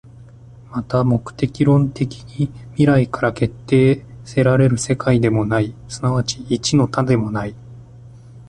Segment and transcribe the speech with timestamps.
[0.71, 7.53] また目的論的に未来から決定せられる世界でもない、即ち一の多でもない。